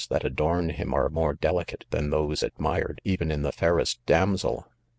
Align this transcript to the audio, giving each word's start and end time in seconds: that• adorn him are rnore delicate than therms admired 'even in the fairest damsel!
that• 0.09 0.23
adorn 0.25 0.69
him 0.71 0.95
are 0.95 1.07
rnore 1.11 1.39
delicate 1.39 1.85
than 1.91 2.09
therms 2.09 2.41
admired 2.41 2.99
'even 3.03 3.29
in 3.29 3.43
the 3.43 3.51
fairest 3.51 4.03
damsel! 4.07 4.65